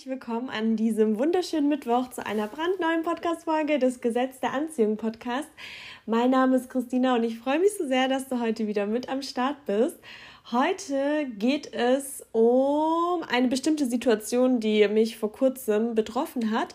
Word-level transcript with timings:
herzlich 0.00 0.18
willkommen 0.18 0.48
an 0.48 0.76
diesem 0.76 1.18
wunderschönen 1.18 1.68
Mittwoch 1.68 2.08
zu 2.08 2.24
einer 2.24 2.46
brandneuen 2.46 3.02
Podcast-Folge 3.02 3.78
des 3.78 4.00
Gesetz 4.00 4.40
der 4.40 4.54
Anziehung 4.54 4.96
Podcast. 4.96 5.50
Mein 6.06 6.30
Name 6.30 6.56
ist 6.56 6.70
Christina 6.70 7.16
und 7.16 7.22
ich 7.22 7.38
freue 7.38 7.58
mich 7.58 7.76
so 7.76 7.86
sehr, 7.86 8.08
dass 8.08 8.26
du 8.26 8.40
heute 8.40 8.66
wieder 8.66 8.86
mit 8.86 9.10
am 9.10 9.20
Start 9.20 9.66
bist. 9.66 9.98
Heute 10.52 11.26
geht 11.36 11.74
es 11.74 12.24
um 12.32 13.22
eine 13.28 13.48
bestimmte 13.48 13.84
Situation, 13.84 14.58
die 14.58 14.88
mich 14.88 15.18
vor 15.18 15.32
kurzem 15.32 15.94
betroffen 15.94 16.50
hat. 16.50 16.74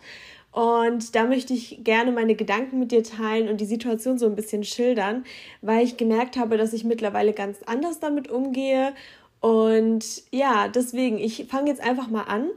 Und 0.51 1.15
da 1.15 1.23
möchte 1.23 1.55
ich 1.55 1.83
gerne 1.83 2.11
meine 2.11 2.35
Gedanken 2.35 2.77
mit 2.77 2.91
dir 2.91 3.01
teilen 3.01 3.49
und 3.49 3.59
die 3.59 3.65
Situation 3.65 4.19
so 4.19 4.27
ein 4.27 4.35
bisschen 4.35 4.63
schildern, 4.63 5.25
weil 5.63 5.83
ich 5.83 5.97
gemerkt 5.97 6.37
habe, 6.37 6.57
dass 6.57 6.73
ich 6.73 6.83
mittlerweile 6.83 7.33
ganz 7.33 7.57
anders 7.65 7.99
damit 7.99 8.29
umgehe. 8.29 8.93
Und 9.39 10.21
ja, 10.31 10.67
deswegen, 10.67 11.17
ich 11.17 11.47
fange 11.49 11.71
jetzt 11.71 11.81
einfach 11.81 12.07
mal 12.07 12.25
an. 12.25 12.51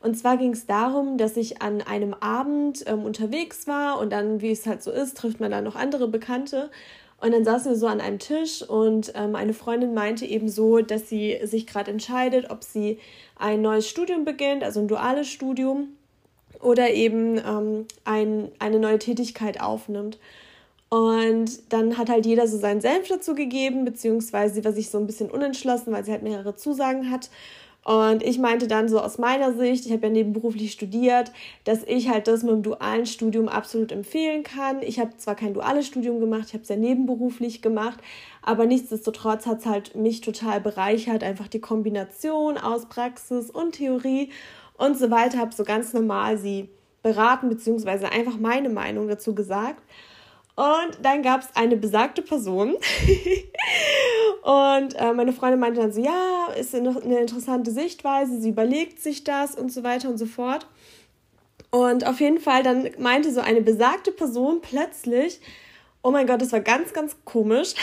Und 0.00 0.16
zwar 0.16 0.36
ging 0.36 0.52
es 0.52 0.66
darum, 0.66 1.18
dass 1.18 1.36
ich 1.36 1.60
an 1.60 1.82
einem 1.82 2.14
Abend 2.14 2.84
ähm, 2.86 3.04
unterwegs 3.04 3.66
war 3.66 3.98
und 3.98 4.10
dann, 4.10 4.40
wie 4.40 4.52
es 4.52 4.66
halt 4.66 4.82
so 4.82 4.92
ist, 4.92 5.16
trifft 5.16 5.40
man 5.40 5.50
dann 5.50 5.64
noch 5.64 5.74
andere 5.74 6.06
Bekannte. 6.06 6.70
Und 7.20 7.32
dann 7.32 7.44
saßen 7.44 7.72
wir 7.72 7.76
so 7.76 7.88
an 7.88 8.00
einem 8.00 8.20
Tisch 8.20 8.62
und 8.62 9.12
ähm, 9.16 9.34
eine 9.34 9.52
Freundin 9.52 9.92
meinte 9.92 10.24
eben 10.24 10.48
so, 10.48 10.78
dass 10.78 11.08
sie 11.08 11.38
sich 11.42 11.66
gerade 11.66 11.90
entscheidet, 11.90 12.50
ob 12.50 12.62
sie 12.62 12.98
ein 13.36 13.60
neues 13.60 13.88
Studium 13.88 14.24
beginnt, 14.24 14.62
also 14.62 14.78
ein 14.78 14.86
duales 14.86 15.26
Studium, 15.26 15.88
oder 16.60 16.90
eben 16.90 17.38
ähm, 17.38 17.86
ein, 18.04 18.50
eine 18.58 18.78
neue 18.78 18.98
Tätigkeit 18.98 19.60
aufnimmt. 19.60 20.18
Und 20.88 21.72
dann 21.72 21.98
hat 21.98 22.08
halt 22.08 22.24
jeder 22.24 22.46
so 22.46 22.56
seinen 22.56 22.80
Senf 22.80 23.08
dazu 23.08 23.34
gegeben, 23.34 23.84
beziehungsweise 23.84 24.54
sie 24.54 24.64
war 24.64 24.72
sich 24.72 24.88
so 24.90 24.98
ein 24.98 25.06
bisschen 25.06 25.30
unentschlossen, 25.30 25.92
weil 25.92 26.04
sie 26.04 26.12
halt 26.12 26.22
mehrere 26.22 26.56
Zusagen 26.56 27.10
hat. 27.10 27.30
Und 27.88 28.22
ich 28.22 28.38
meinte 28.38 28.68
dann 28.68 28.86
so 28.86 29.00
aus 29.00 29.16
meiner 29.16 29.54
Sicht, 29.54 29.86
ich 29.86 29.92
habe 29.92 30.08
ja 30.08 30.12
nebenberuflich 30.12 30.72
studiert, 30.72 31.32
dass 31.64 31.84
ich 31.84 32.10
halt 32.10 32.28
das 32.28 32.42
mit 32.42 32.52
dem 32.52 32.62
dualen 32.62 33.06
Studium 33.06 33.48
absolut 33.48 33.92
empfehlen 33.92 34.42
kann. 34.42 34.82
Ich 34.82 35.00
habe 35.00 35.16
zwar 35.16 35.36
kein 35.36 35.54
duales 35.54 35.86
Studium 35.86 36.20
gemacht, 36.20 36.48
ich 36.48 36.52
habe 36.52 36.64
es 36.64 36.68
ja 36.68 36.76
nebenberuflich 36.76 37.62
gemacht, 37.62 37.98
aber 38.42 38.66
nichtsdestotrotz 38.66 39.46
hat 39.46 39.60
es 39.60 39.66
halt 39.66 39.94
mich 39.94 40.20
total 40.20 40.60
bereichert, 40.60 41.24
einfach 41.24 41.48
die 41.48 41.62
Kombination 41.62 42.58
aus 42.58 42.90
Praxis 42.90 43.48
und 43.48 43.76
Theorie 43.76 44.32
und 44.76 44.98
so 44.98 45.10
weiter. 45.10 45.38
Habe 45.38 45.54
so 45.54 45.64
ganz 45.64 45.94
normal 45.94 46.36
sie 46.36 46.68
beraten, 47.02 47.48
beziehungsweise 47.48 48.12
einfach 48.12 48.36
meine 48.36 48.68
Meinung 48.68 49.08
dazu 49.08 49.34
gesagt. 49.34 49.82
Und 50.56 50.98
dann 51.00 51.22
gab 51.22 51.40
es 51.40 51.48
eine 51.54 51.78
besagte 51.78 52.20
Person. 52.20 52.74
und 54.48 54.94
äh, 54.94 55.12
meine 55.12 55.34
Freundin 55.34 55.60
meinte 55.60 55.82
dann 55.82 55.92
so, 55.92 56.00
ja, 56.00 56.46
ist 56.58 56.74
eine, 56.74 56.98
interessante 57.20 57.70
Sichtweise, 57.70 58.40
sie 58.40 58.48
überlegt 58.48 58.98
sich 58.98 59.22
das 59.22 59.54
und 59.54 59.70
so 59.70 59.82
weiter 59.82 60.08
und 60.08 60.16
so 60.16 60.24
fort. 60.24 60.66
Und 61.70 62.06
auf 62.06 62.18
jeden 62.18 62.40
Fall, 62.40 62.62
dann 62.62 62.88
meinte 62.98 63.30
so 63.30 63.40
eine 63.40 63.60
besagte 63.60 64.10
Person 64.10 64.62
plötzlich, 64.62 65.42
oh 66.00 66.10
mein 66.10 66.26
Gott, 66.26 66.40
das 66.40 66.52
war 66.52 66.60
ganz, 66.60 66.94
ganz 66.94 67.14
komisch, 67.26 67.74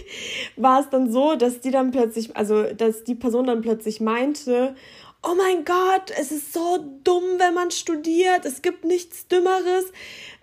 war 0.56 0.80
es 0.80 0.90
dann 0.90 1.12
so, 1.12 1.36
dass 1.36 1.60
die 1.60 1.70
dann 1.70 1.92
plötzlich, 1.92 2.36
also 2.36 2.64
dass 2.64 3.04
die 3.04 3.14
Person 3.14 3.46
dann 3.46 3.60
plötzlich 3.60 4.00
meinte, 4.00 4.74
oh 5.22 5.34
mein 5.34 5.64
Gott, 5.64 6.12
es 6.16 6.30
ist 6.30 6.52
so 6.52 6.78
dumm, 7.02 7.24
wenn 7.38 7.52
man 7.52 7.72
studiert, 7.72 8.44
es 8.44 8.62
gibt 8.62 8.84
nichts 8.84 9.26
Dümmeres. 9.26 9.86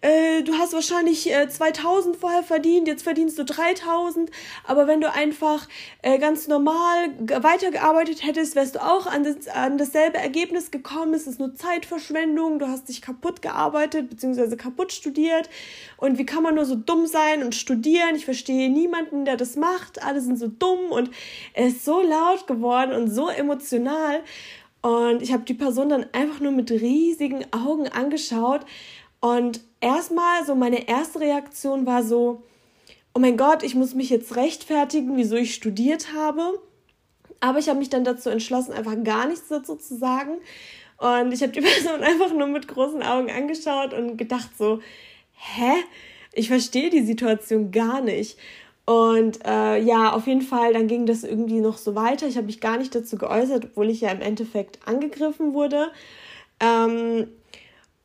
Äh, 0.02 0.44
du 0.44 0.54
hast 0.58 0.73
wahrscheinlich 0.73 1.32
äh, 1.32 1.48
2000 1.48 2.17
vorher 2.17 2.44
verdient, 2.44 2.88
jetzt 2.88 3.04
verdienst 3.04 3.40
du 3.40 3.45
3000, 3.45 4.30
aber 4.66 4.86
wenn 4.86 5.00
du 5.00 5.12
einfach 5.12 5.67
äh, 6.02 6.20
ganz 6.20 6.48
normal 6.48 7.09
weitergearbeitet 7.42 8.23
hättest, 8.23 8.56
wärst 8.56 8.76
du 8.76 8.84
auch 8.84 9.08
an, 9.08 9.23
das, 9.23 9.48
an 9.48 9.78
dasselbe 9.78 10.17
Ergebnis 10.17 10.72
gekommen. 10.72 11.14
Es 11.14 11.26
ist 11.26 11.39
nur 11.39 11.56
Zeitverschwendung, 11.56 12.60
du 12.60 12.67
hast 12.67 12.89
dich 12.89 13.02
kaputt 13.02 13.42
gearbeitet 13.42 14.10
bzw. 14.10 14.58
kaputt 14.58 14.92
studiert 14.92 15.49
und 15.95 16.17
wie 16.17 16.26
kann 16.26 16.44
man 16.44 16.55
nur 16.55 16.66
so 16.66 16.76
dumm 16.76 17.08
sein 17.08 17.44
und 17.44 17.55
studieren? 17.55 18.16
Ich 18.16 18.26
verstehe 18.26 18.70
niemanden, 18.70 19.23
der 19.23 19.38
das 19.38 19.55
macht, 19.55 20.04
alle 20.04 20.20
sind 20.20 20.38
so 20.38 20.49
dumm 20.49 20.92
und 20.92 21.10
er 21.54 21.67
ist 21.67 21.86
so 21.86 22.02
laut 22.02 22.45
geworden 22.45 22.92
und 22.92 23.10
so 23.10 23.30
emotional. 23.30 24.22
Und 24.86 25.23
ich 25.23 25.34
habe 25.34 25.42
die 25.42 25.56
Person 25.56 25.90
dann 25.90 26.06
einfach 26.12 26.40
nur 26.40 26.52
mit 26.52 26.70
riesigen 26.70 27.44
Augen 27.52 27.88
angeschaut. 27.88 28.68
Und 29.20 29.62
erstmal 29.82 30.46
so 30.46 30.54
meine 30.54 30.88
erste 30.88 31.22
Reaktion 31.22 31.88
war 31.88 32.04
so, 32.04 32.44
oh 33.16 33.20
mein 33.20 33.36
Gott, 33.36 33.64
ich 33.64 33.73
muss 33.73 33.96
mich 33.96 34.12
jetzt 34.12 34.36
rechtfertigen, 34.36 35.18
wieso 35.18 35.38
ich 35.38 35.56
studiert 35.56 36.14
habe. 36.14 36.62
Aber 37.40 37.58
ich 37.58 37.68
habe 37.68 37.80
mich 37.80 37.90
dann 37.90 38.04
dazu 38.04 38.30
entschlossen, 38.30 38.73
einfach 38.73 38.96
gar 39.04 39.28
nichts 39.28 39.48
dazu 39.48 39.76
zu 39.76 39.98
sagen. 39.98 40.34
Und 41.00 41.34
ich 41.34 41.42
habe 41.42 41.52
die 41.52 41.62
Person 41.82 42.04
einfach 42.04 42.32
nur 42.32 42.46
mit 42.46 42.67
großen 42.67 43.02
Augen 43.02 43.32
angeschaut 43.32 43.92
und 43.92 44.17
gedacht 44.17 44.52
so, 44.56 44.82
hä? 45.32 45.73
Ich 46.32 46.50
verstehe 46.50 46.92
die 46.92 47.02
Situation 47.02 47.72
gar 47.72 48.02
nicht. 48.02 48.38
Und 48.86 49.40
äh, 49.46 49.80
ja, 49.80 50.14
auf 50.14 50.28
jeden 50.28 50.44
Fall, 50.44 50.73
dann 50.73 50.88
ging 50.88 51.08
das 51.08 51.23
irgendwie 51.23 51.60
noch 51.60 51.78
so 51.78 51.96
weiter. 51.96 52.28
Ich 52.28 52.38
habe 52.38 52.46
mich 52.46 52.62
gar 52.62 52.78
nicht 52.78 52.94
dazu 52.94 53.18
geäußert, 53.18 53.66
obwohl 53.66 53.90
ich 53.90 54.02
ja 54.02 54.10
im 54.10 54.22
Endeffekt 54.22 54.80
angegriffen 54.88 55.54
wurde. 55.54 55.92
Ähm, 56.60 57.28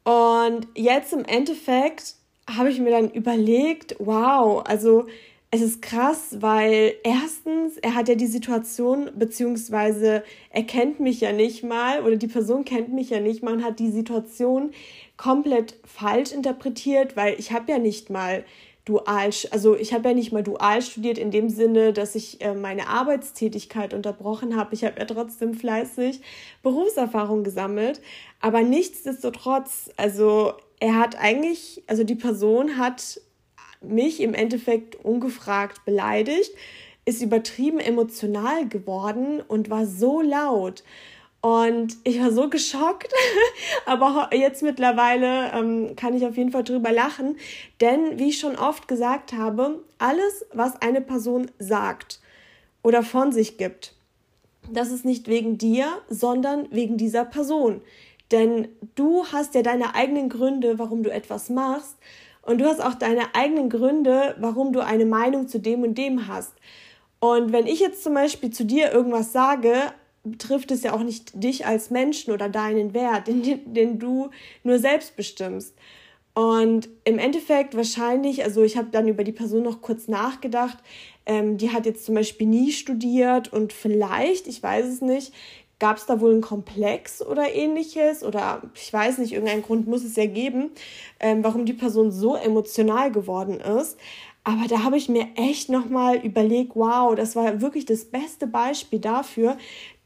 und 0.05 0.67
jetzt 0.75 1.13
im 1.13 1.25
Endeffekt 1.27 2.15
habe 2.49 2.71
ich 2.71 2.81
mir 2.81 2.91
dann 2.91 3.11
überlegt, 3.11 3.97
wow, 3.99 4.65
also 4.67 5.07
es 5.53 5.61
ist 5.63 5.83
krass, 5.83 6.37
weil 6.41 6.95
erstens, 7.03 7.77
er 7.79 7.95
hat 7.97 8.09
ja 8.09 8.15
die 8.15 8.27
Situation, 8.27 9.11
beziehungsweise 9.17 10.23
er 10.51 10.62
kennt 10.62 11.01
mich 11.01 11.21
ja 11.21 11.33
nicht 11.33 11.65
mal 11.65 12.05
oder 12.05 12.17
die 12.17 12.29
Person 12.29 12.65
kennt 12.65 12.93
mich 12.93 13.11
ja 13.11 13.21
nicht 13.21 13.43
mal 13.43 13.55
und 13.55 13.65
hat 13.65 13.81
die 13.81 13.91
Situation 13.91 14.71
komplett 15.17 15.77
falsch 15.85 16.33
interpretiert, 16.33 17.17
weil 17.17 17.35
ich 17.39 17.53
habe 17.53 17.73
ja 17.73 17.79
nicht 17.79 18.11
mal 18.11 18.45
dual, 18.85 19.31
also 19.51 19.77
ich 19.77 19.93
habe 19.93 20.09
ja 20.09 20.15
nicht 20.15 20.33
mal 20.33 20.43
dual 20.43 20.83
studiert 20.83 21.19
in 21.19 21.31
dem 21.31 21.49
Sinne, 21.49 21.93
dass 21.93 22.15
ich 22.15 22.41
äh, 22.41 22.55
meine 22.55 22.89
Arbeitstätigkeit 22.89 23.95
unterbrochen 23.95 24.57
habe. 24.57 24.75
Ich 24.75 24.85
habe 24.85 24.99
ja 24.99 25.05
trotzdem 25.05 25.55
fleißig 25.55 26.21
Berufserfahrung 26.63 27.45
gesammelt, 27.45 28.01
aber 28.41 28.63
nichtsdestotrotz, 28.63 29.91
also 29.97 30.55
er 30.81 30.97
hat 30.97 31.17
eigentlich, 31.19 31.83
also 31.87 32.05
die 32.05 32.15
Person 32.15 32.79
hat 32.79 33.21
mich 33.83 34.21
im 34.21 34.35
Endeffekt 34.35 34.97
ungefragt 34.97 35.85
beleidigt, 35.85 36.53
ist 37.05 37.23
übertrieben 37.23 37.81
emotional 37.81 38.69
geworden 38.69 39.41
und 39.47 39.71
war 39.71 39.87
so 39.87 40.21
laut. 40.21 40.85
Und 41.43 41.97
ich 42.05 42.21
war 42.21 42.31
so 42.31 42.51
geschockt, 42.51 43.12
aber 43.87 44.31
jetzt 44.33 44.62
mittlerweile 44.62 45.53
ähm, 45.53 45.97
kann 45.97 46.15
ich 46.15 46.27
auf 46.27 46.37
jeden 46.37 46.53
Fall 46.53 46.65
drüber 46.65 46.93
lachen, 46.93 47.37
denn 47.81 48.19
wie 48.19 48.28
ich 48.28 48.39
schon 48.39 48.56
oft 48.56 48.89
gesagt 48.89 49.33
habe, 49.33 49.83
alles, 49.99 50.45
was 50.53 50.81
eine 50.83 51.00
Person 51.00 51.50
sagt 51.59 52.21
oder 52.83 53.03
von 53.03 53.33
sich 53.33 53.56
gibt, 53.56 53.95
das 54.71 54.91
ist 54.91 55.06
nicht 55.06 55.29
wegen 55.29 55.56
dir, 55.56 55.87
sondern 56.11 56.69
wegen 56.71 56.99
dieser 56.99 57.25
Person. 57.25 57.81
Denn 58.31 58.69
du 58.95 59.25
hast 59.27 59.55
ja 59.55 59.62
deine 59.62 59.95
eigenen 59.95 60.29
Gründe, 60.29 60.79
warum 60.79 61.03
du 61.03 61.11
etwas 61.11 61.49
machst, 61.49 61.97
und 62.43 62.59
du 62.59 62.67
hast 62.67 62.81
auch 62.81 62.95
deine 62.95 63.34
eigenen 63.34 63.69
Gründe, 63.69 64.34
warum 64.39 64.73
du 64.73 64.81
eine 64.81 65.05
Meinung 65.05 65.47
zu 65.47 65.59
dem 65.59 65.83
und 65.83 65.97
dem 65.97 66.27
hast. 66.27 66.55
Und 67.21 67.53
wenn 67.53 67.67
ich 67.67 67.81
jetzt 67.81 68.03
zum 68.03 68.15
Beispiel 68.15 68.50
zu 68.50 68.65
dir 68.65 68.93
irgendwas 68.93 69.33
sage, 69.33 69.75
betrifft 70.25 70.70
es 70.70 70.82
ja 70.82 70.92
auch 70.92 71.03
nicht 71.03 71.42
dich 71.42 71.66
als 71.66 71.91
Menschen 71.91 72.32
oder 72.32 72.48
deinen 72.48 72.94
Wert, 72.94 73.26
den, 73.26 73.72
den 73.72 73.98
du 73.98 74.31
nur 74.62 74.78
selbst 74.78 75.16
bestimmst. 75.16 75.75
Und 76.34 76.88
im 77.04 77.19
Endeffekt 77.19 77.76
wahrscheinlich, 77.76 78.44
also 78.44 78.62
ich 78.62 78.76
habe 78.76 78.88
dann 78.92 79.08
über 79.08 79.25
die 79.25 79.32
Person 79.32 79.62
noch 79.62 79.82
kurz 79.82 80.08
nachgedacht, 80.08 80.78
ähm, 81.26 81.56
die 81.56 81.70
hat 81.70 81.86
jetzt 81.86 82.04
zum 82.04 82.14
Beispiel 82.14 82.47
nie 82.47 82.72
studiert 82.72 83.52
und 83.52 83.72
vielleicht, 83.72 84.46
ich 84.46 84.62
weiß 84.62 84.87
es 84.87 85.00
nicht, 85.00 85.32
gab 85.78 85.96
es 85.96 86.06
da 86.06 86.20
wohl 86.20 86.32
einen 86.32 86.40
Komplex 86.40 87.23
oder 87.23 87.52
ähnliches 87.52 88.23
oder 88.23 88.62
ich 88.75 88.93
weiß 88.93 89.19
nicht, 89.19 89.32
irgendeinen 89.32 89.62
Grund 89.62 89.88
muss 89.88 90.05
es 90.05 90.14
ja 90.14 90.26
geben, 90.26 90.70
ähm, 91.19 91.43
warum 91.43 91.64
die 91.64 91.73
Person 91.73 92.12
so 92.12 92.37
emotional 92.37 93.11
geworden 93.11 93.58
ist. 93.61 93.99
Aber 94.44 94.69
da 94.69 94.84
habe 94.84 94.96
ich 94.96 95.08
mir 95.08 95.26
echt 95.37 95.69
nochmal 95.69 96.16
überlegt, 96.16 96.73
wow, 96.75 97.14
das 97.14 97.37
war 97.37 97.61
wirklich 97.61 97.84
das 97.84 98.05
beste 98.05 98.46
Beispiel 98.46 98.99
dafür, 98.99 99.58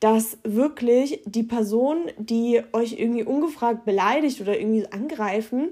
dass 0.04 0.36
wirklich 0.42 1.22
die 1.24 1.44
Person, 1.44 2.10
die 2.18 2.60
euch 2.74 3.00
irgendwie 3.00 3.22
ungefragt 3.22 3.86
beleidigt 3.86 4.38
oder 4.42 4.60
irgendwie 4.60 4.86
angreifen, 4.92 5.70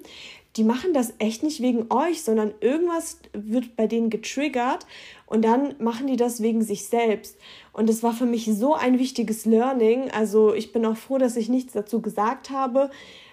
die 0.56 0.64
machen 0.64 0.94
das 0.94 1.12
echt 1.18 1.42
nicht 1.42 1.60
wegen 1.60 1.92
euch, 1.92 2.22
sondern 2.22 2.54
irgendwas 2.62 3.18
wird 3.34 3.76
bei 3.76 3.86
denen 3.86 4.08
getriggert 4.08 4.86
und 5.26 5.44
dann 5.44 5.74
machen 5.80 6.06
die 6.06 6.16
das 6.16 6.40
wegen 6.40 6.62
sich 6.62 6.86
selbst. 6.86 7.36
Und 7.74 7.90
das 7.90 8.02
war 8.02 8.14
für 8.14 8.24
mich 8.24 8.46
so 8.46 8.72
ein 8.72 8.98
wichtiges 8.98 9.44
Learning. 9.44 10.10
Also 10.10 10.54
ich 10.54 10.72
bin 10.72 10.86
auch 10.86 10.96
froh, 10.96 11.18
dass 11.18 11.36
ich 11.36 11.50
nichts 11.50 11.74
dazu 11.74 12.00
gesagt 12.00 12.48
habe 12.48 12.88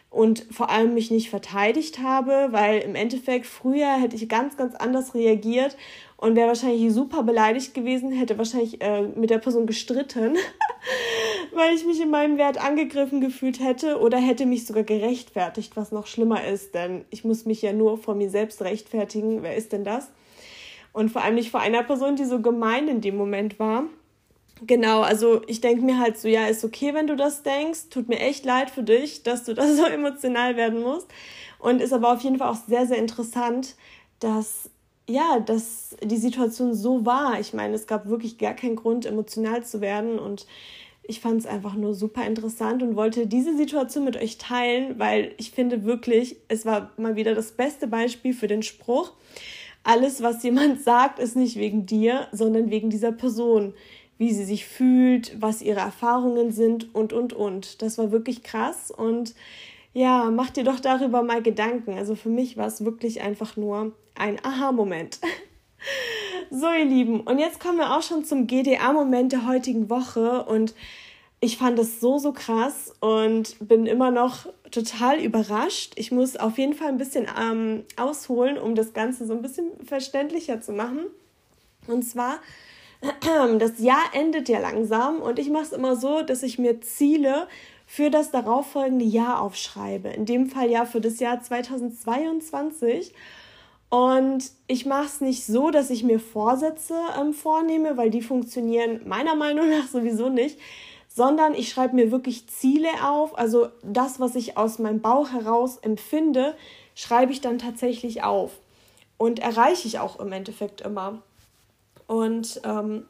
und 0.09 0.47
vor 0.51 0.69
allem 0.69 0.95
mich 0.95 1.11
nicht 1.11 1.29
verteidigt 1.29 1.99
habe, 1.99 2.49
weil 2.51 2.81
im 2.81 2.95
Endeffekt 2.95 3.45
früher 3.45 3.93
hätte 3.93 4.17
ich 4.17 4.27
ganz, 4.27 4.57
ganz 4.57 4.75
anders 4.75 5.13
reagiert 5.13 5.77
und 6.19 6.35
wäre 6.35 6.49
wahrscheinlich 6.49 6.93
super 6.93 7.23
beleidigt 7.23 7.73
gewesen, 7.73 8.11
hätte 8.11 8.37
wahrscheinlich 8.37 8.81
äh, 8.81 9.03
mit 9.03 9.29
der 9.29 9.37
Person 9.37 9.65
gestritten. 9.65 10.37
weil 11.53 11.73
ich 11.73 11.85
mich 11.85 12.01
in 12.01 12.09
meinem 12.09 12.37
Wert 12.37 12.57
angegriffen 12.57 13.21
gefühlt 13.21 13.59
hätte 13.59 13.99
oder 13.99 14.17
hätte 14.17 14.45
mich 14.45 14.65
sogar 14.65 14.83
gerechtfertigt, 14.83 15.75
was 15.75 15.91
noch 15.91 16.07
schlimmer 16.07 16.45
ist, 16.45 16.75
denn 16.75 17.05
ich 17.09 17.23
muss 17.23 17.45
mich 17.45 17.61
ja 17.61 17.73
nur 17.73 17.97
vor 17.97 18.15
mir 18.15 18.29
selbst 18.29 18.61
rechtfertigen. 18.61 19.43
Wer 19.43 19.55
ist 19.55 19.71
denn 19.71 19.83
das? 19.83 20.09
Und 20.91 21.09
vor 21.09 21.23
allem 21.23 21.35
nicht 21.35 21.51
vor 21.51 21.61
einer 21.61 21.83
Person, 21.83 22.15
die 22.15 22.25
so 22.25 22.41
gemein 22.41 22.87
in 22.87 23.01
dem 23.01 23.15
Moment 23.15 23.57
war. 23.57 23.85
Genau, 24.61 25.01
also 25.01 25.41
ich 25.47 25.61
denke 25.61 25.83
mir 25.83 25.99
halt 25.99 26.17
so, 26.17 26.27
ja, 26.27 26.47
ist 26.47 26.65
okay, 26.65 26.93
wenn 26.93 27.07
du 27.07 27.15
das 27.15 27.43
denkst. 27.43 27.89
Tut 27.89 28.09
mir 28.09 28.19
echt 28.19 28.43
leid 28.43 28.69
für 28.69 28.83
dich, 28.83 29.23
dass 29.23 29.45
du 29.45 29.53
da 29.55 29.67
so 29.67 29.85
emotional 29.85 30.57
werden 30.57 30.81
musst. 30.81 31.07
Und 31.59 31.81
ist 31.81 31.93
aber 31.93 32.11
auf 32.11 32.21
jeden 32.21 32.37
Fall 32.37 32.49
auch 32.49 32.57
sehr, 32.67 32.85
sehr 32.85 32.97
interessant, 32.97 33.75
dass 34.19 34.69
ja, 35.09 35.39
dass 35.39 35.97
die 36.03 36.17
Situation 36.17 36.73
so 36.73 37.05
war. 37.05 37.39
Ich 37.39 37.53
meine, 37.53 37.75
es 37.75 37.87
gab 37.87 38.07
wirklich 38.07 38.37
gar 38.37 38.53
keinen 38.53 38.75
Grund, 38.75 39.05
emotional 39.05 39.63
zu 39.63 39.81
werden 39.81 40.19
und 40.19 40.45
ich 41.03 41.21
fand 41.21 41.39
es 41.39 41.47
einfach 41.47 41.73
nur 41.73 41.95
super 41.95 42.25
interessant 42.27 42.83
und 42.83 42.95
wollte 42.95 43.25
diese 43.25 43.57
Situation 43.57 44.05
mit 44.05 44.15
euch 44.15 44.37
teilen, 44.37 44.99
weil 44.99 45.33
ich 45.37 45.49
finde 45.49 45.83
wirklich, 45.83 46.37
es 46.47 46.67
war 46.67 46.91
mal 46.97 47.15
wieder 47.15 47.33
das 47.33 47.51
beste 47.53 47.87
Beispiel 47.87 48.33
für 48.33 48.47
den 48.47 48.61
Spruch, 48.61 49.13
alles, 49.83 50.21
was 50.21 50.43
jemand 50.43 50.83
sagt, 50.83 51.17
ist 51.17 51.35
nicht 51.35 51.55
wegen 51.55 51.87
dir, 51.87 52.27
sondern 52.31 52.69
wegen 52.69 52.91
dieser 52.91 53.11
Person, 53.11 53.73
wie 54.19 54.31
sie 54.31 54.45
sich 54.45 54.67
fühlt, 54.67 55.41
was 55.41 55.63
ihre 55.63 55.79
Erfahrungen 55.79 56.51
sind 56.51 56.93
und, 56.93 57.11
und, 57.13 57.33
und. 57.33 57.81
Das 57.81 57.97
war 57.97 58.11
wirklich 58.11 58.43
krass 58.43 58.91
und 58.91 59.33
ja, 59.93 60.29
mach 60.31 60.49
dir 60.49 60.63
doch 60.63 60.79
darüber 60.79 61.23
mal 61.23 61.41
Gedanken. 61.41 61.93
Also 61.93 62.15
für 62.15 62.29
mich 62.29 62.57
war 62.57 62.67
es 62.67 62.83
wirklich 62.85 63.21
einfach 63.21 63.57
nur 63.57 63.93
ein 64.15 64.43
Aha-Moment. 64.43 65.19
So, 66.51 66.67
ihr 66.67 66.85
Lieben, 66.85 67.21
und 67.21 67.37
jetzt 67.37 67.59
kommen 67.59 67.77
wir 67.77 67.95
auch 67.95 68.01
schon 68.01 68.25
zum 68.25 68.47
GDA-Moment 68.47 69.31
der 69.31 69.47
heutigen 69.47 69.87
Woche 69.89 70.43
und 70.45 70.73
ich 71.41 71.57
fand 71.57 71.77
es 71.79 71.99
so, 71.99 72.17
so 72.17 72.33
krass 72.33 72.93
und 72.99 73.55
bin 73.59 73.85
immer 73.85 74.09
noch 74.09 74.47
total 74.71 75.19
überrascht. 75.19 75.93
Ich 75.95 76.11
muss 76.11 76.35
auf 76.37 76.57
jeden 76.57 76.73
Fall 76.73 76.89
ein 76.89 76.97
bisschen 76.97 77.27
ähm, 77.39 77.85
ausholen, 77.97 78.57
um 78.57 78.75
das 78.75 78.93
Ganze 78.93 79.25
so 79.25 79.33
ein 79.33 79.41
bisschen 79.41 79.71
verständlicher 79.85 80.59
zu 80.59 80.73
machen. 80.73 81.05
Und 81.87 82.03
zwar, 82.03 82.39
das 83.59 83.79
Jahr 83.79 84.03
endet 84.13 84.49
ja 84.49 84.59
langsam 84.59 85.21
und 85.21 85.39
ich 85.39 85.49
mache 85.49 85.63
es 85.63 85.71
immer 85.71 85.95
so, 85.95 86.23
dass 86.23 86.43
ich 86.43 86.59
mir 86.59 86.81
Ziele 86.81 87.47
für 87.91 88.11
das 88.11 88.29
darauffolgende 88.29 89.03
Jahr 89.03 89.41
aufschreibe. 89.41 90.09
In 90.09 90.27
dem 90.27 90.45
Fall 90.45 90.69
ja 90.69 90.85
für 90.85 91.01
das 91.01 91.19
Jahr 91.19 91.41
2022. 91.41 93.15
Und 93.89 94.51
ich 94.67 94.85
mache 94.85 95.07
es 95.07 95.21
nicht 95.21 95.43
so, 95.43 95.71
dass 95.71 95.89
ich 95.89 96.03
mir 96.03 96.19
Vorsätze 96.19 96.93
ähm, 97.19 97.33
vornehme, 97.33 97.97
weil 97.97 98.11
die 98.11 98.21
funktionieren 98.21 99.01
meiner 99.07 99.33
Meinung 99.33 99.71
nach 99.71 99.87
sowieso 99.91 100.29
nicht, 100.29 100.59
sondern 101.07 101.55
ich 101.55 101.69
schreibe 101.69 101.95
mir 101.95 102.11
wirklich 102.11 102.45
Ziele 102.45 102.89
auf. 103.03 103.35
Also 103.35 103.69
das, 103.81 104.19
was 104.19 104.35
ich 104.35 104.55
aus 104.55 104.77
meinem 104.77 105.01
Bauch 105.01 105.31
heraus 105.31 105.77
empfinde, 105.77 106.55
schreibe 106.93 107.31
ich 107.31 107.41
dann 107.41 107.57
tatsächlich 107.57 108.21
auf. 108.21 108.51
Und 109.17 109.39
erreiche 109.39 109.87
ich 109.87 109.97
auch 109.97 110.19
im 110.19 110.31
Endeffekt 110.31 110.81
immer. 110.81 111.23
Und 112.05 112.61
ähm, 112.63 113.07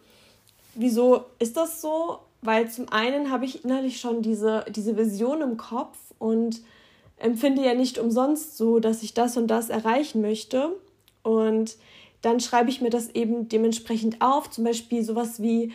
wieso 0.74 1.26
ist 1.38 1.58
das 1.58 1.81
so? 1.81 2.20
Weil 2.42 2.70
zum 2.70 2.90
einen 2.90 3.32
habe 3.32 3.46
ich 3.46 3.64
innerlich 3.64 4.00
schon 4.00 4.22
diese, 4.22 4.66
diese 4.70 4.98
Vision 4.98 5.42
im 5.42 5.58
Kopf 5.58 5.98
und 6.20 6.62
empfinde 7.18 7.64
ja 7.64 7.74
nicht 7.74 7.98
umsonst 7.98 8.58
so, 8.58 8.80
dass 8.80 9.04
ich 9.04 9.14
das 9.14 9.38
und 9.38 9.48
das 9.48 9.70
erreichen 9.70 10.22
möchte. 10.22 10.76
Und 11.22 11.76
dann 12.22 12.40
schreibe 12.40 12.70
ich 12.70 12.82
mir 12.82 12.90
das 12.90 13.10
eben 13.10 13.50
dementsprechend 13.50 14.22
auf. 14.22 14.50
Zum 14.50 14.64
Beispiel 14.64 15.04
sowas 15.04 15.42
wie, 15.42 15.72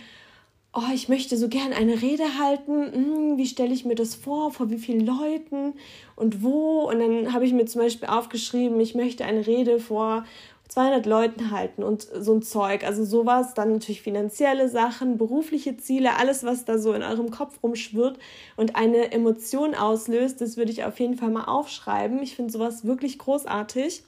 oh, 0.73 0.93
ich 0.93 1.09
möchte 1.09 1.37
so 1.37 1.49
gern 1.49 1.73
eine 1.73 2.03
Rede 2.03 2.39
halten. 2.39 2.93
Hm, 2.93 3.39
wie 3.39 3.47
stelle 3.47 3.73
ich 3.73 3.85
mir 3.85 3.95
das 3.95 4.15
vor? 4.15 4.51
Vor 4.51 4.71
wie 4.71 4.79
vielen 4.79 5.07
Leuten 5.07 5.75
und 6.17 6.43
wo? 6.43 6.89
Und 6.89 6.99
dann 6.99 7.33
habe 7.33 7.47
ich 7.47 7.53
mir 7.53 7.67
zum 7.67 7.83
Beispiel 7.83 8.09
aufgeschrieben, 8.09 8.81
ich 8.81 8.95
möchte 8.95 9.25
eine 9.25 9.47
Rede 9.47 9.79
vor 9.79 10.25
200 10.69 11.07
Leuten 11.07 11.51
halten 11.51 11.83
und 11.83 12.03
so 12.03 12.35
ein 12.35 12.43
Zeug. 12.43 12.85
Also 12.85 13.05
sowas, 13.05 13.55
dann 13.55 13.73
natürlich 13.73 14.03
finanzielle 14.03 14.69
Sachen, 14.69 15.19
berufliche 15.19 15.77
Ziele, 15.77 16.17
alles, 16.17 16.45
was 16.45 16.65
da 16.65 16.79
so 16.79 16.93
in 16.93 17.03
eurem 17.03 17.31
Kopf 17.31 17.59
rumschwirrt 17.63 18.19
und 18.57 18.75
eine 18.77 19.13
Emotion 19.13 19.75
auslöst, 19.75 20.41
das 20.41 20.57
würde 20.57 20.73
ich 20.73 20.85
auf 20.85 20.99
jeden 20.99 21.17
Fall 21.17 21.31
mal 21.31 21.45
aufschreiben. 21.45 22.23
Ich 22.23 22.35
finde 22.35 22.53
sowas 22.53 22.85
wirklich 22.85 23.19
großartig. 23.19 24.03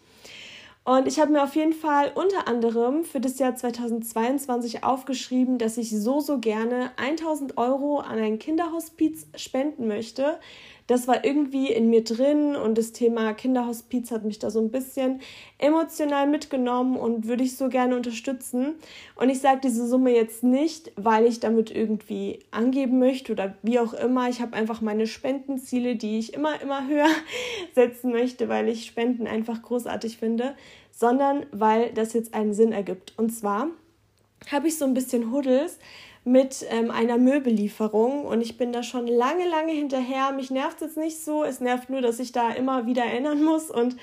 Und 0.87 1.08
ich 1.08 1.19
habe 1.19 1.32
mir 1.32 1.43
auf 1.43 1.56
jeden 1.56 1.73
Fall 1.73 2.12
unter 2.14 2.47
anderem 2.47 3.03
für 3.03 3.19
das 3.19 3.41
Jahr 3.41 3.56
2022 3.56 4.85
aufgeschrieben, 4.85 5.58
dass 5.58 5.79
ich 5.79 5.91
so, 5.91 6.20
so 6.20 6.38
gerne 6.38 6.93
1000 6.97 7.58
Euro 7.58 7.99
an 7.99 8.20
ein 8.20 8.38
Kinderhospiz 8.38 9.26
spenden 9.35 9.88
möchte. 9.88 10.38
Das 10.86 11.08
war 11.08 11.24
irgendwie 11.24 11.72
in 11.72 11.90
mir 11.90 12.04
drin 12.04 12.54
und 12.54 12.78
das 12.78 12.92
Thema 12.92 13.34
Kinderhospiz 13.34 14.10
hat 14.12 14.24
mich 14.24 14.38
da 14.38 14.50
so 14.50 14.60
ein 14.60 14.70
bisschen 14.70 15.20
emotional 15.58 16.28
mitgenommen 16.28 16.96
und 16.96 17.26
würde 17.26 17.42
ich 17.42 17.56
so 17.56 17.68
gerne 17.68 17.96
unterstützen. 17.96 18.74
Und 19.16 19.28
ich 19.28 19.40
sage 19.40 19.60
diese 19.64 19.86
Summe 19.86 20.14
jetzt 20.14 20.44
nicht, 20.44 20.92
weil 20.96 21.26
ich 21.26 21.40
damit 21.40 21.70
irgendwie 21.70 22.38
angeben 22.52 22.98
möchte 23.00 23.32
oder 23.32 23.56
wie 23.62 23.80
auch 23.80 23.94
immer. 23.94 24.28
Ich 24.28 24.40
habe 24.40 24.54
einfach 24.54 24.80
meine 24.80 25.08
Spendenziele, 25.08 25.96
die 25.96 26.18
ich 26.18 26.34
immer, 26.34 26.60
immer 26.60 26.86
höher 26.86 27.08
setzen 27.74 28.12
möchte, 28.12 28.48
weil 28.48 28.68
ich 28.68 28.86
Spenden 28.86 29.26
einfach 29.26 29.62
großartig 29.62 30.18
finde, 30.18 30.54
sondern 30.92 31.46
weil 31.50 31.92
das 31.92 32.12
jetzt 32.12 32.32
einen 32.32 32.54
Sinn 32.54 32.72
ergibt. 32.72 33.12
Und 33.16 33.30
zwar 33.30 33.68
habe 34.52 34.68
ich 34.68 34.78
so 34.78 34.84
ein 34.84 34.94
bisschen 34.94 35.32
Huddles, 35.32 35.78
mit 36.26 36.67
ähm, 36.70 36.90
einer 36.90 37.19
Möbellieferung 37.19 38.25
und 38.25 38.40
ich 38.40 38.58
bin 38.58 38.73
da 38.73 38.82
schon 38.82 39.06
lange, 39.06 39.49
lange 39.49 39.73
hinterher. 39.73 40.32
Mich 40.32 40.50
nervt 40.50 40.82
es 40.82 40.88
jetzt 40.88 40.96
nicht 40.96 41.25
so, 41.25 41.44
es 41.44 41.61
nervt 41.61 41.88
nur, 41.88 42.00
dass 42.00 42.19
ich 42.19 42.32
da 42.32 42.50
immer 42.50 42.87
wieder 42.87 43.05
erinnern 43.05 43.44
muss 43.44 43.70
und 43.70 43.96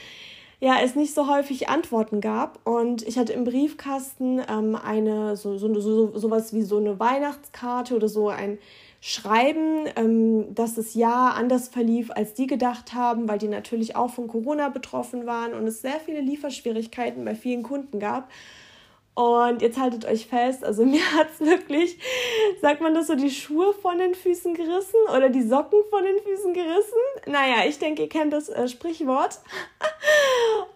ja, 0.62 0.78
es 0.82 0.96
nicht 0.96 1.14
so 1.14 1.28
häufig 1.28 1.68
Antworten 1.68 2.22
gab. 2.22 2.66
Und 2.66 3.06
ich 3.06 3.18
hatte 3.18 3.34
im 3.34 3.44
Briefkasten 3.44 4.42
ähm, 4.50 4.78
eine, 4.78 5.36
so, 5.36 5.58
so, 5.58 5.78
so, 5.82 6.18
sowas 6.18 6.54
wie 6.54 6.62
so 6.62 6.78
eine 6.78 6.98
Weihnachtskarte 6.98 7.94
oder 7.94 8.08
so 8.08 8.30
ein 8.30 8.58
Schreiben, 9.02 9.88
ähm, 9.98 10.56
dass 10.56 10.76
das 10.76 10.94
Jahr 10.94 11.36
anders 11.36 11.68
verlief, 11.68 12.10
als 12.10 12.36
die 12.36 12.48
gedacht 12.48 12.94
haben, 12.94 13.28
weil 13.28 13.40
die 13.40 13.50
natürlich 13.50 13.98
auch 13.98 14.12
von 14.12 14.30
Corona 14.30 14.70
betroffen 14.70 15.26
waren 15.26 15.54
und 15.54 15.68
es 15.68 15.82
sehr 15.82 16.00
viele 16.00 16.22
Lieferschwierigkeiten 16.22 17.26
bei 17.26 17.36
vielen 17.36 17.64
Kunden 17.64 18.00
gab. 18.00 18.30
Und 19.16 19.62
jetzt 19.62 19.80
haltet 19.80 20.06
euch 20.06 20.26
fest, 20.26 20.64
also 20.64 20.86
mir 20.86 21.02
hat 21.14 21.28
es 21.34 21.46
wirklich, 21.46 22.00
sagt 22.62 22.82
man 22.82 22.96
das 22.96 23.08
so, 23.08 23.16
die 23.16 23.30
Schuhe 23.30 23.74
von 23.74 23.98
den 23.98 24.16
Füßen 24.16 24.54
gerissen 24.54 25.00
oder 25.16 25.30
die 25.30 25.44
Socken 25.44 25.80
von 25.90 26.04
den 26.04 26.18
Füßen 26.18 26.54
gerissen. 26.54 27.00
Naja, 27.28 27.68
ich 27.68 27.78
denke, 27.80 28.04
ihr 28.04 28.10
kennt 28.10 28.34
das 28.34 28.50
äh, 28.50 28.68
Sprichwort. 28.68 29.40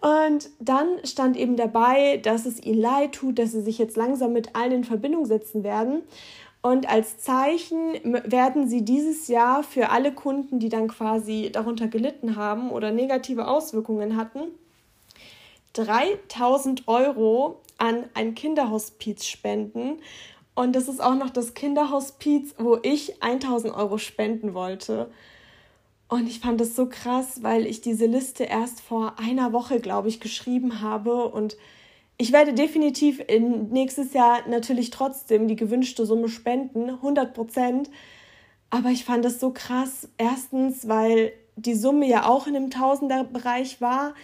Und 0.00 0.50
dann 0.60 1.04
stand 1.04 1.36
eben 1.36 1.56
dabei, 1.56 2.18
dass 2.18 2.46
es 2.46 2.62
ihnen 2.62 2.80
leid 2.80 3.12
tut, 3.12 3.38
dass 3.38 3.52
sie 3.52 3.62
sich 3.62 3.78
jetzt 3.78 3.96
langsam 3.96 4.32
mit 4.32 4.54
allen 4.54 4.72
in 4.72 4.84
Verbindung 4.84 5.24
setzen 5.24 5.64
werden. 5.64 6.02
Und 6.60 6.88
als 6.88 7.18
Zeichen 7.18 7.94
werden 8.24 8.68
sie 8.68 8.84
dieses 8.84 9.28
Jahr 9.28 9.62
für 9.62 9.90
alle 9.90 10.12
Kunden, 10.12 10.58
die 10.58 10.68
dann 10.68 10.88
quasi 10.88 11.50
darunter 11.52 11.86
gelitten 11.88 12.36
haben 12.36 12.70
oder 12.70 12.90
negative 12.90 13.46
Auswirkungen 13.46 14.16
hatten, 14.16 14.40
3000 15.84 16.88
Euro 16.88 17.60
an 17.78 18.04
ein 18.14 18.34
Kinderhospiz 18.34 19.26
spenden. 19.26 20.00
Und 20.54 20.74
das 20.74 20.88
ist 20.88 21.00
auch 21.00 21.14
noch 21.14 21.30
das 21.30 21.54
Kinderhospiz, 21.54 22.54
wo 22.58 22.78
ich 22.82 23.22
1000 23.22 23.74
Euro 23.74 23.98
spenden 23.98 24.54
wollte. 24.54 25.10
Und 26.08 26.26
ich 26.26 26.40
fand 26.40 26.60
das 26.60 26.74
so 26.74 26.86
krass, 26.86 27.42
weil 27.42 27.66
ich 27.66 27.80
diese 27.80 28.06
Liste 28.06 28.44
erst 28.44 28.80
vor 28.80 29.18
einer 29.18 29.52
Woche, 29.52 29.78
glaube 29.78 30.08
ich, 30.08 30.20
geschrieben 30.20 30.80
habe. 30.80 31.28
Und 31.28 31.56
ich 32.16 32.32
werde 32.32 32.54
definitiv 32.54 33.20
in 33.28 33.68
nächstes 33.68 34.14
Jahr 34.14 34.48
natürlich 34.48 34.90
trotzdem 34.90 35.46
die 35.46 35.56
gewünschte 35.56 36.06
Summe 36.06 36.28
spenden, 36.28 36.90
100 36.90 37.34
Prozent. 37.34 37.90
Aber 38.70 38.88
ich 38.88 39.04
fand 39.04 39.24
das 39.24 39.38
so 39.38 39.52
krass. 39.52 40.08
Erstens, 40.16 40.88
weil 40.88 41.32
die 41.56 41.74
Summe 41.74 42.06
ja 42.06 42.26
auch 42.26 42.46
in 42.46 42.54
dem 42.54 42.70
Tausenderbereich 42.70 43.80
war. 43.80 44.14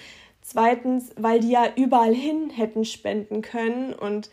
Zweitens, 0.47 1.11
weil 1.17 1.41
die 1.41 1.49
ja 1.49 1.73
überall 1.75 2.15
hin 2.15 2.51
hätten 2.51 2.85
spenden 2.85 3.41
können 3.41 3.95
und 3.95 4.29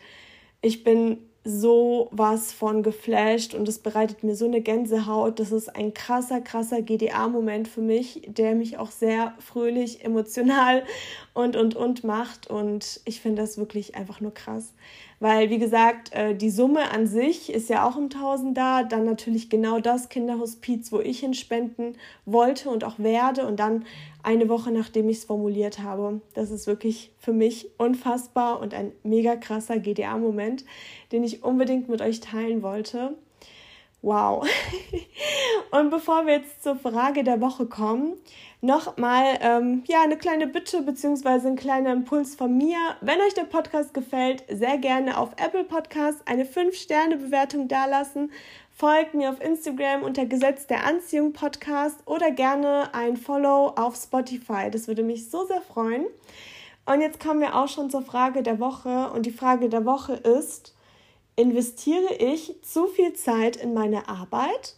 ich 0.60 0.84
bin 0.84 1.16
so 1.42 2.08
was 2.12 2.52
von 2.52 2.82
geflasht 2.82 3.54
und 3.54 3.66
es 3.66 3.78
bereitet 3.78 4.22
mir 4.22 4.36
so 4.36 4.44
eine 4.44 4.60
Gänsehaut. 4.60 5.40
Das 5.40 5.52
ist 5.52 5.74
ein 5.74 5.94
krasser, 5.94 6.42
krasser 6.42 6.82
GDA-Moment 6.82 7.66
für 7.66 7.80
mich, 7.80 8.22
der 8.26 8.54
mich 8.54 8.76
auch 8.76 8.90
sehr 8.90 9.34
fröhlich, 9.38 10.04
emotional 10.04 10.84
und, 11.32 11.56
und, 11.56 11.74
und 11.74 12.04
macht. 12.04 12.46
Und 12.46 13.00
ich 13.06 13.22
finde 13.22 13.40
das 13.40 13.56
wirklich 13.56 13.96
einfach 13.96 14.20
nur 14.20 14.34
krass. 14.34 14.74
Weil, 15.22 15.50
wie 15.50 15.60
gesagt, 15.60 16.12
äh, 16.14 16.34
die 16.34 16.50
Summe 16.50 16.90
an 16.90 17.06
sich 17.06 17.52
ist 17.52 17.68
ja 17.68 17.88
auch 17.88 17.96
im 17.96 18.10
Tausender. 18.10 18.82
Dann 18.82 19.04
natürlich 19.04 19.48
genau 19.48 19.78
das 19.78 20.08
Kinderhospiz, 20.08 20.90
wo 20.90 20.98
ich 20.98 21.20
hinspenden 21.20 21.96
wollte 22.24 22.70
und 22.70 22.82
auch 22.82 22.98
werde. 22.98 23.46
Und 23.46 23.60
dann 23.60 23.84
eine 24.24 24.48
Woche 24.48 24.72
nachdem 24.72 25.08
ich 25.08 25.18
es 25.18 25.24
formuliert 25.24 25.78
habe. 25.78 26.20
Das 26.34 26.50
ist 26.50 26.66
wirklich 26.66 27.12
für 27.20 27.32
mich 27.32 27.70
unfassbar 27.78 28.58
und 28.58 28.74
ein 28.74 28.90
mega 29.04 29.36
krasser 29.36 29.78
GDA-Moment, 29.78 30.64
den 31.12 31.22
ich 31.22 31.44
unbedingt 31.44 31.88
mit 31.88 32.02
euch 32.02 32.18
teilen 32.18 32.64
wollte. 32.64 33.16
Wow. 34.02 34.44
Und 35.70 35.90
bevor 35.90 36.26
wir 36.26 36.34
jetzt 36.34 36.62
zur 36.62 36.74
Frage 36.74 37.22
der 37.22 37.40
Woche 37.40 37.66
kommen, 37.66 38.14
nochmal 38.60 39.38
ähm, 39.40 39.84
ja, 39.86 40.02
eine 40.02 40.18
kleine 40.18 40.48
Bitte 40.48 40.82
bzw. 40.82 41.46
ein 41.46 41.56
kleiner 41.56 41.92
Impuls 41.92 42.34
von 42.34 42.58
mir. 42.58 42.76
Wenn 43.00 43.20
euch 43.20 43.34
der 43.34 43.44
Podcast 43.44 43.94
gefällt, 43.94 44.44
sehr 44.48 44.76
gerne 44.78 45.16
auf 45.16 45.30
Apple 45.36 45.62
Podcast 45.62 46.18
eine 46.26 46.44
5-Sterne-Bewertung 46.44 47.68
dalassen. 47.68 48.32
Folgt 48.74 49.14
mir 49.14 49.30
auf 49.30 49.40
Instagram 49.40 50.02
unter 50.02 50.26
Gesetz 50.26 50.66
der 50.66 50.84
Anziehung 50.84 51.32
Podcast 51.32 52.00
oder 52.04 52.32
gerne 52.32 52.92
ein 52.94 53.16
Follow 53.16 53.68
auf 53.76 53.94
Spotify. 53.94 54.68
Das 54.68 54.88
würde 54.88 55.04
mich 55.04 55.30
so 55.30 55.46
sehr 55.46 55.62
freuen. 55.62 56.06
Und 56.86 57.00
jetzt 57.02 57.20
kommen 57.20 57.40
wir 57.40 57.54
auch 57.54 57.68
schon 57.68 57.88
zur 57.88 58.02
Frage 58.02 58.42
der 58.42 58.58
Woche. 58.58 59.12
Und 59.12 59.26
die 59.26 59.30
Frage 59.30 59.68
der 59.68 59.84
Woche 59.84 60.14
ist, 60.14 60.74
investiere 61.36 62.14
ich 62.14 62.62
zu 62.62 62.86
viel 62.86 63.12
Zeit 63.14 63.56
in 63.56 63.74
meine 63.74 64.08
Arbeit? 64.08 64.76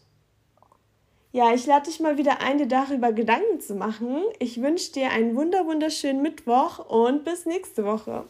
Ja, 1.33 1.53
ich 1.53 1.67
lade 1.67 1.87
dich 1.87 1.99
mal 1.99 2.17
wieder 2.17 2.41
ein, 2.41 2.59
dir 2.59 2.69
darüber 2.69 3.13
Gedanken 3.13 3.61
zu 3.61 3.75
machen. 3.75 4.23
Ich 4.39 4.63
wünsche 4.63 4.93
dir 4.93 5.11
einen 5.11 5.35
wunder 5.35 5.67
wunderschönen 5.67 6.23
Mittwoch 6.23 6.79
und 6.79 7.25
bis 7.25 7.45
nächste 7.45 7.85
Woche. 7.85 8.27